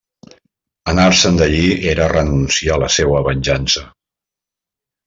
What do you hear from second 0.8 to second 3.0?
Anar-se'n d'allí era renunciar a la